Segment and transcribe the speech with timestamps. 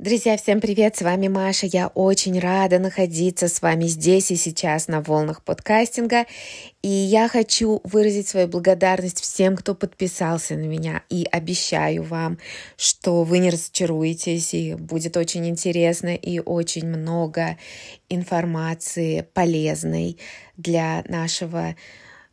[0.00, 0.96] Друзья, всем привет!
[0.96, 1.66] С вами Маша.
[1.66, 6.24] Я очень рада находиться с вами здесь и сейчас на волнах подкастинга.
[6.80, 11.02] И я хочу выразить свою благодарность всем, кто подписался на меня.
[11.10, 12.38] И обещаю вам,
[12.78, 17.58] что вы не разочаруетесь, и будет очень интересно и очень много
[18.08, 20.16] информации полезной
[20.56, 21.76] для нашего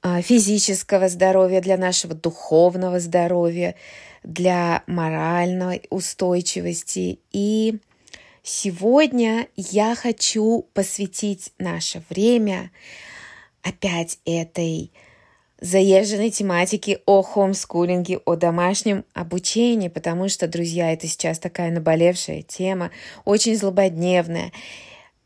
[0.00, 3.74] а, физического здоровья, для нашего духовного здоровья,
[4.22, 7.20] для моральной устойчивости.
[7.32, 7.78] И
[8.42, 12.70] сегодня я хочу посвятить наше время
[13.62, 14.90] опять этой
[15.60, 22.90] заезженной тематике о хомскулинге, о домашнем обучении, потому что, друзья, это сейчас такая наболевшая тема,
[23.24, 24.52] очень злободневная.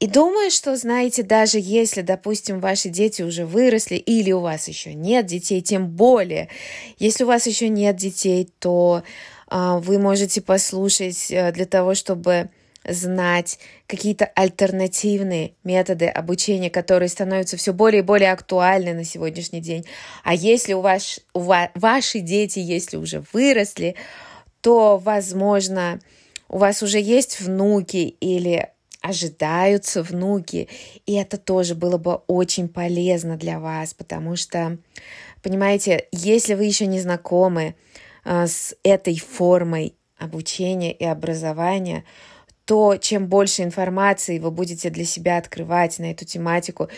[0.01, 4.92] И думаю, что, знаете, даже если, допустим, ваши дети уже выросли или у вас еще
[4.92, 6.48] нет детей, тем более,
[6.98, 9.03] если у вас еще нет детей, то
[9.51, 12.51] э, вы можете послушать э, для того, чтобы
[12.86, 19.86] знать какие-то альтернативные методы обучения, которые становятся все более и более актуальны на сегодняшний день.
[20.23, 23.95] А если у, вас, у вас, ваши дети, если уже выросли,
[24.61, 26.01] то, возможно,
[26.48, 28.69] у вас уже есть внуки или
[29.05, 30.66] ожидаются внуки.
[31.05, 34.78] И это тоже было бы очень полезно для вас, потому что,
[35.42, 37.77] понимаете, если вы еще не знакомы
[38.24, 42.05] э, с этой формой обучения и образования,
[42.64, 46.89] то чем больше информации вы будете для себя открывать на эту тематику,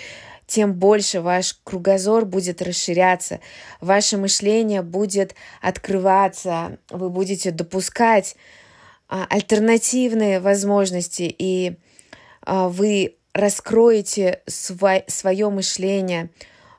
[0.47, 3.41] тем больше ваш кругозор будет расширяться,
[3.81, 8.37] ваше мышление будет открываться, вы будете допускать
[9.09, 11.79] а, альтернативные возможности и
[12.47, 16.31] вы раскроете свой, свое мышление,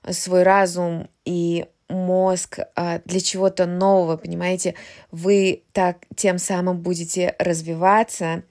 [0.10, 4.76] свой разум и мозг а, для чего-то нового, понимаете?
[5.12, 8.44] Вы так тем самым будете развиваться.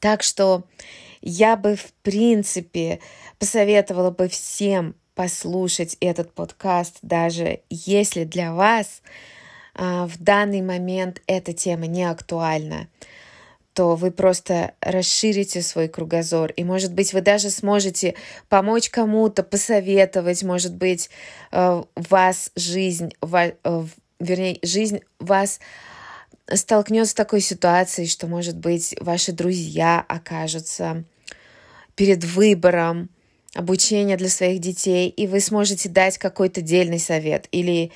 [0.00, 0.64] Так что
[1.20, 3.00] я бы, в принципе,
[3.38, 9.02] посоветовала бы всем послушать этот подкаст, даже если для вас
[9.74, 12.88] а, в данный момент эта тема не актуальна
[13.76, 16.50] то вы просто расширите свой кругозор.
[16.52, 18.14] И, может быть, вы даже сможете
[18.48, 21.10] помочь кому-то, посоветовать, может быть,
[21.52, 23.84] э, вас жизнь, э,
[24.18, 25.60] вернее, жизнь вас
[26.50, 31.04] столкнется с такой ситуацией, что, может быть, ваши друзья окажутся
[31.96, 33.10] перед выбором
[33.54, 37.92] обучения для своих детей, и вы сможете дать какой-то дельный совет или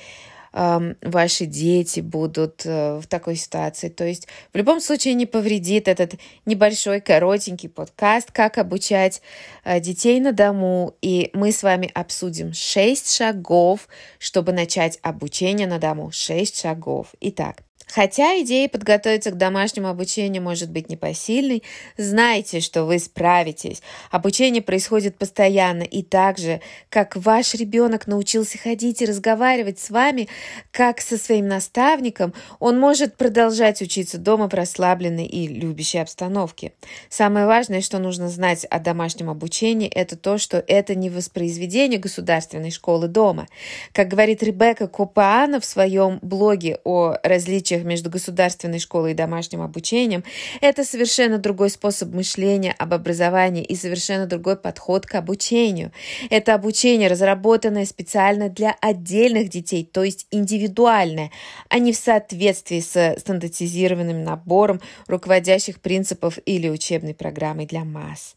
[0.53, 3.89] ваши дети будут э, в такой ситуации.
[3.89, 9.21] То есть в любом случае не повредит этот небольшой, коротенький подкаст, как обучать
[9.63, 10.95] э, детей на дому.
[11.01, 13.87] И мы с вами обсудим 6 шагов,
[14.19, 16.11] чтобы начать обучение на дому.
[16.11, 17.07] 6 шагов.
[17.21, 17.63] Итак,
[17.93, 21.61] Хотя идея подготовиться к домашнему обучению может быть непосильной,
[21.97, 23.81] знайте, что вы справитесь.
[24.11, 30.29] Обучение происходит постоянно, и так же, как ваш ребенок научился ходить и разговаривать с вами,
[30.71, 36.71] как со своим наставником, он может продолжать учиться дома в расслабленной и любящей обстановке.
[37.09, 42.71] Самое важное, что нужно знать о домашнем обучении, это то, что это не воспроизведение государственной
[42.71, 43.47] школы дома.
[43.91, 49.61] Как говорит Ребекка Копаана в своем блоге о различиях различиях между государственной школой и домашним
[49.61, 50.23] обучением,
[50.61, 55.91] это совершенно другой способ мышления об образовании и совершенно другой подход к обучению.
[56.29, 61.31] Это обучение, разработанное специально для отдельных детей, то есть индивидуальное,
[61.69, 68.35] а не в соответствии с стандартизированным набором руководящих принципов или учебной программой для масс.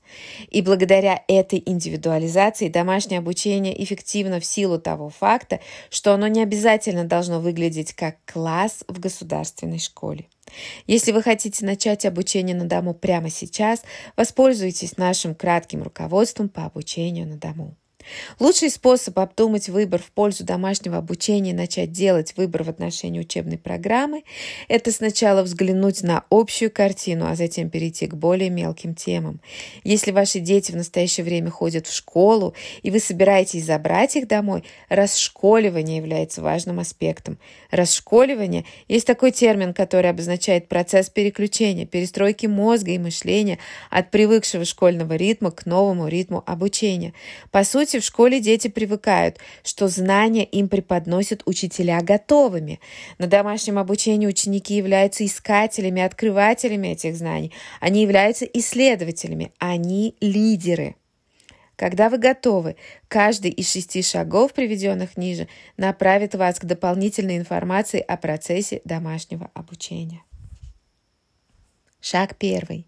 [0.51, 7.05] И благодаря этой индивидуализации домашнее обучение эффективно в силу того факта, что оно не обязательно
[7.05, 10.29] должно выглядеть как класс в государственном государственной школе.
[10.87, 13.83] Если вы хотите начать обучение на дому прямо сейчас,
[14.17, 17.75] воспользуйтесь нашим кратким руководством по обучению на дому.
[18.41, 23.59] Лучший способ обдумать выбор в пользу домашнего обучения и начать делать выбор в отношении учебной
[23.59, 24.25] программы–
[24.69, 29.41] это сначала взглянуть на общую картину, а затем перейти к более мелким темам.
[29.83, 34.65] Если ваши дети в настоящее время ходят в школу, и вы собираетесь забрать их домой,
[34.89, 37.39] расшколивание является важным аспектом.
[37.71, 43.59] Расшколивание– есть такой термин, который обозначает процесс переключения, перестройки мозга и мышления
[43.91, 47.13] от привыкшего школьного ритма к новому ритму обучения.
[47.51, 52.81] По сути, сути, в школе дети привыкают, что знания им преподносят учителя готовыми.
[53.19, 57.53] На домашнем обучении ученики являются искателями, открывателями этих знаний.
[57.81, 59.53] Они являются исследователями.
[59.59, 60.97] Они лидеры.
[61.77, 62.77] Когда вы готовы,
[63.09, 70.23] каждый из шести шагов, приведенных ниже, направит вас к дополнительной информации о процессе домашнего обучения.
[72.01, 72.87] Шаг первый.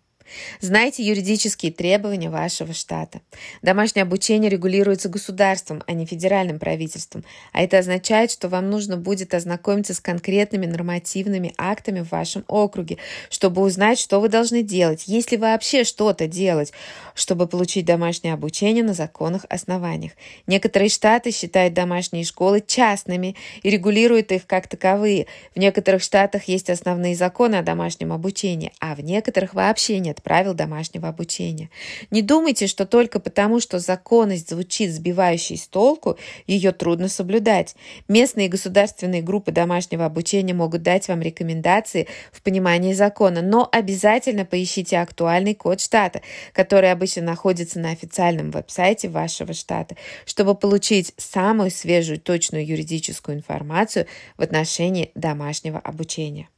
[0.61, 3.21] Знайте юридические требования вашего штата.
[3.63, 9.35] Домашнее обучение регулируется государством, а не федеральным правительством, а это означает, что вам нужно будет
[9.35, 12.99] ознакомиться с конкретными нормативными актами в вашем округе,
[13.31, 16.73] чтобы узнать, что вы должны делать, если вообще что-то делать,
[17.15, 20.13] чтобы получить домашнее обучение на законных основаниях.
[20.47, 25.27] Некоторые штаты считают домашние школы частными и регулируют их как таковые.
[25.55, 30.23] В некоторых штатах есть основные законы о домашнем обучении, а в некоторых вообще нет нет
[30.23, 31.71] правил домашнего обучения.
[32.11, 36.17] Не думайте, что только потому, что законность звучит сбивающей с толку,
[36.47, 37.77] ее трудно соблюдать.
[38.09, 44.99] Местные государственные группы домашнего обучения могут дать вам рекомендации в понимании закона, но обязательно поищите
[44.99, 46.23] актуальный код штата,
[46.53, 54.07] который обычно находится на официальном веб-сайте вашего штата, чтобы получить самую свежую точную юридическую информацию
[54.37, 56.49] в отношении домашнего обучения.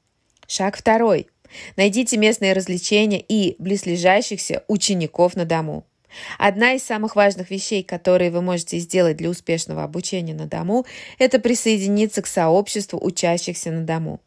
[0.46, 1.28] Шаг второй–
[1.77, 5.85] Найдите местные развлечения и близлежащихся учеников на дому.
[6.39, 10.87] Одна из самых важных вещей, которые вы можете сделать для успешного обучения на дому,
[11.19, 14.21] это присоединиться к сообществу учащихся на дому.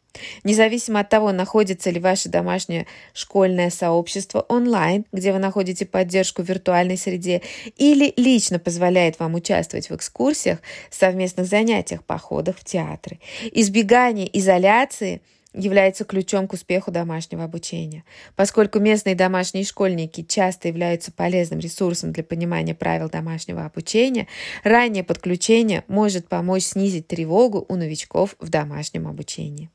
[0.44, 6.48] Независимо от того, находится ли ваше домашнее школьное сообщество онлайн, где вы находите поддержку в
[6.48, 7.40] виртуальной среде,
[7.78, 10.58] или лично позволяет вам участвовать в экскурсиях,
[10.90, 13.20] совместных занятиях, походах в театры.
[13.52, 15.22] Избегание изоляции–
[15.54, 18.04] является ключом к успеху домашнего обучения.
[18.36, 24.28] Поскольку местные домашние школьники часто являются полезным ресурсом для понимания правил домашнего обучения,
[24.64, 29.70] раннее подключение может помочь снизить тревогу у новичков в домашнем обучении.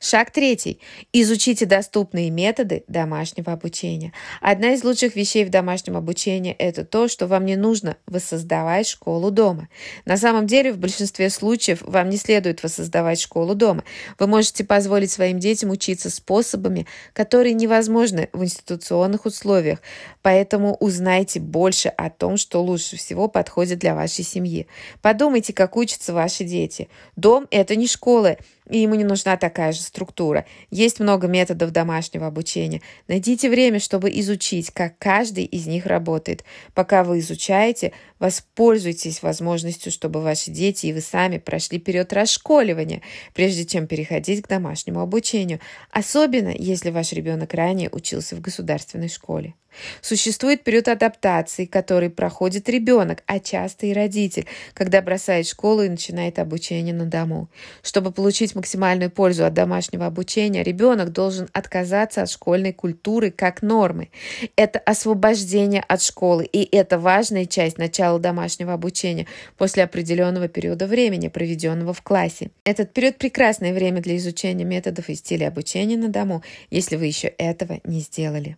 [0.00, 0.80] Шаг третий.
[1.12, 4.12] Изучите доступные методы домашнего обучения.
[4.40, 9.30] Одна из лучших вещей в домашнем обучении– это то, что вам не нужно воссоздавать школу
[9.30, 9.68] дома.
[10.04, 13.84] На самом деле, в большинстве случаев вам не следует воссоздавать школу дома.
[14.18, 19.80] Вы можете позволить своим детям учиться способами, которые невозможны в институционных условиях.
[20.22, 24.66] Поэтому узнайте больше о том, что лучше всего подходит для вашей семьи.
[25.02, 26.88] Подумайте, как учатся ваши дети.
[27.16, 28.36] Дом– это не школа,
[28.68, 30.46] и ему не нужна такая же структура.
[30.70, 32.80] Есть много методов домашнего обучения.
[33.08, 36.44] Найдите время, чтобы изучить, как каждый из них работает.
[36.72, 43.02] Пока вы изучаете, воспользуйтесь возможностью, чтобы ваши дети и вы сами прошли период расшколивания,
[43.34, 49.54] прежде чем переходить к домашнему обучению, особенно если ваш ребенок ранее учился в государственной школе.
[50.00, 56.38] Существует период адаптации, который проходит ребенок, а часто и родитель, когда бросает школу и начинает
[56.38, 57.48] обучение на дому.
[57.82, 64.10] Чтобы получить максимальную пользу от домашнего обучения, ребенок должен отказаться от школьной культуры как нормы.
[64.56, 69.26] Это освобождение от школы, и это важная часть начала домашнего обучения
[69.56, 72.50] после определенного периода времени, проведенного в классе.
[72.64, 77.28] Этот период– прекрасное время для изучения методов и стилей обучения на дому, если вы еще
[77.28, 78.56] этого не сделали.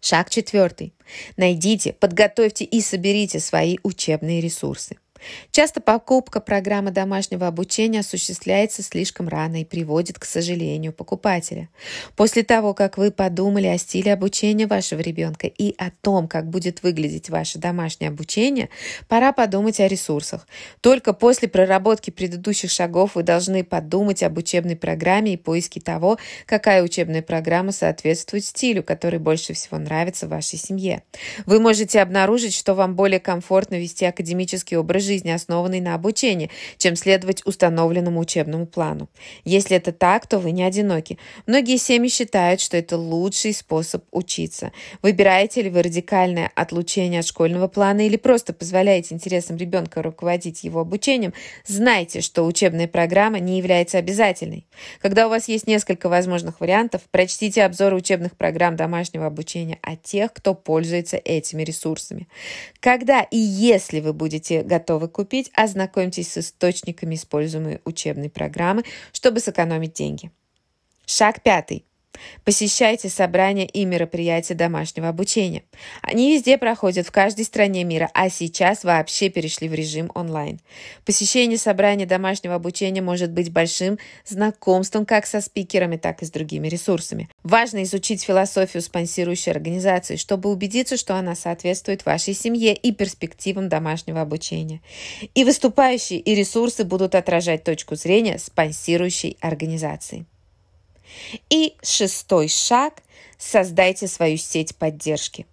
[0.00, 0.94] Шаг четвертый.
[1.36, 4.96] Найдите, подготовьте и соберите свои учебные ресурсы.
[5.50, 11.68] Часто покупка программы домашнего обучения осуществляется слишком рано и приводит к сожалению покупателя.
[12.16, 16.82] После того, как вы подумали о стиле обучения вашего ребенка и о том, как будет
[16.82, 18.70] выглядеть ваше домашнее обучение,
[19.08, 20.46] пора подумать о ресурсах.
[20.80, 26.82] Только после проработки предыдущих шагов вы должны подумать об учебной программе и поиске того, какая
[26.82, 31.02] учебная программа соответствует стилю, который больше всего нравится вашей семье.
[31.46, 36.96] Вы можете обнаружить, что вам более комфортно вести академический образ жизни, основанной на обучении, чем
[36.96, 39.08] следовать установленному учебному плану.
[39.44, 41.18] Если это так, то вы не одиноки.
[41.46, 44.72] Многие семьи считают, что это лучший способ учиться.
[45.02, 50.80] Выбираете ли вы радикальное отлучение от школьного плана или просто позволяете интересам ребенка руководить его
[50.80, 51.34] обучением,
[51.66, 54.66] знайте, что учебная программа не является обязательной.
[55.00, 60.32] Когда у вас есть несколько возможных вариантов, прочтите обзоры учебных программ домашнего обучения от тех,
[60.32, 62.28] кто пользуется этими ресурсами.
[62.80, 69.40] Когда и если вы будете готовы готовы купить, ознакомьтесь с источниками используемой учебной программы, чтобы
[69.40, 70.30] сэкономить деньги.
[71.06, 71.84] Шаг пятый.
[72.44, 75.62] Посещайте собрания и мероприятия домашнего обучения.
[76.02, 80.60] Они везде проходят в каждой стране мира, а сейчас вообще перешли в режим онлайн.
[81.04, 86.68] Посещение собрания домашнего обучения может быть большим знакомством как со спикерами, так и с другими
[86.68, 87.28] ресурсами.
[87.42, 94.20] Важно изучить философию спонсирующей организации, чтобы убедиться, что она соответствует вашей семье и перспективам домашнего
[94.20, 94.80] обучения.
[95.34, 100.26] И выступающие и ресурсы будут отражать точку зрения спонсирующей организации.
[101.48, 102.94] И шестой шаг–
[103.40, 105.46] создайте свою сеть поддержки.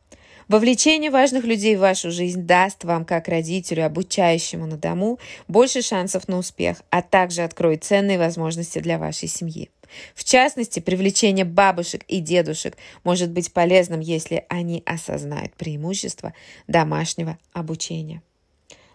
[0.47, 6.27] Вовлечение важных людей в вашу жизнь даст вам, как родителю, обучающему на дому, больше шансов
[6.29, 9.69] на успех, а также откроет ценные возможности для вашей семьи.
[10.15, 16.33] В частности, привлечение бабушек и дедушек может быть полезным, если они осознают преимущества
[16.67, 18.21] домашнего обучения.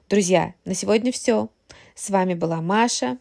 [0.09, 1.49] Друзья, на сегодня все.
[1.95, 3.19] С вами была Маша.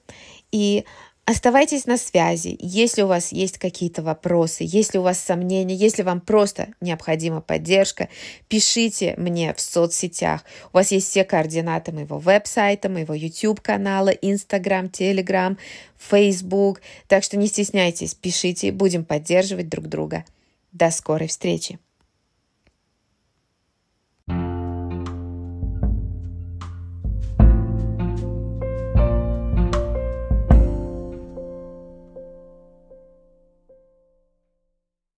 [0.52, 0.86] И
[1.32, 6.20] Оставайтесь на связи, если у вас есть какие-то вопросы, если у вас сомнения, если вам
[6.20, 8.10] просто необходима поддержка,
[8.50, 10.44] пишите мне в соцсетях.
[10.74, 15.58] У вас есть все координаты моего веб-сайта, моего YouTube-канала, Instagram, Telegram,
[15.98, 16.82] Facebook.
[17.08, 20.26] Так что не стесняйтесь, пишите, будем поддерживать друг друга.
[20.74, 21.80] До скорой встречи!